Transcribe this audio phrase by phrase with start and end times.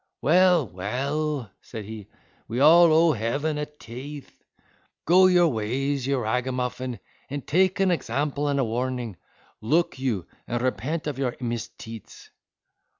[0.19, 2.07] "Well, well," said he,
[2.47, 4.41] "we all owe heaven a teath.
[5.05, 9.17] Go your ways, you ragamuffin, and take an example and a warning,
[9.61, 12.31] look you, and repent of your misteets."